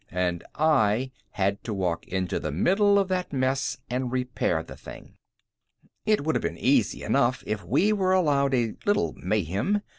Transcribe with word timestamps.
And 0.09 0.43
I 0.55 1.11
had 1.29 1.63
to 1.65 1.75
walk 1.75 2.07
into 2.07 2.39
the 2.39 2.51
middle 2.51 2.97
of 2.97 3.07
that 3.09 3.31
mess 3.31 3.77
and 3.87 4.11
repair 4.11 4.63
the 4.63 4.75
thing. 4.75 5.13
It 6.07 6.23
would 6.25 6.33
have 6.33 6.41
been 6.41 6.57
easy 6.57 7.03
enough 7.03 7.43
if 7.45 7.63
we 7.63 7.93
were 7.93 8.11
allowed 8.13 8.55
a 8.55 8.73
little 8.87 9.13
mayhem. 9.21 9.83